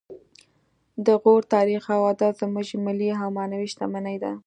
د 1.05 1.07
غور 1.21 1.41
تاریخ 1.55 1.83
او 1.95 2.01
ادب 2.13 2.33
زموږ 2.41 2.67
ملي 2.85 3.09
او 3.21 3.27
معنوي 3.37 3.67
شتمني 3.73 4.17
ده 4.23 4.31